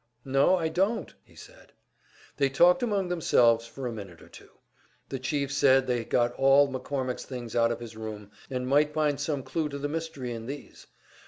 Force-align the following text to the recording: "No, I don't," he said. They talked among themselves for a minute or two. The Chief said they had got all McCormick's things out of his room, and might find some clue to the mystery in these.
"No, 0.25 0.55
I 0.57 0.67
don't," 0.67 1.13
he 1.23 1.35
said. 1.35 1.73
They 2.37 2.49
talked 2.49 2.81
among 2.81 3.07
themselves 3.09 3.67
for 3.67 3.85
a 3.85 3.91
minute 3.91 4.19
or 4.19 4.29
two. 4.29 4.49
The 5.09 5.19
Chief 5.19 5.51
said 5.51 5.85
they 5.85 5.99
had 5.99 6.09
got 6.09 6.33
all 6.39 6.67
McCormick's 6.67 7.23
things 7.25 7.55
out 7.55 7.71
of 7.71 7.79
his 7.79 7.95
room, 7.95 8.31
and 8.49 8.67
might 8.67 8.95
find 8.95 9.19
some 9.19 9.43
clue 9.43 9.69
to 9.69 9.77
the 9.77 9.87
mystery 9.87 10.33
in 10.33 10.47
these. 10.47 10.87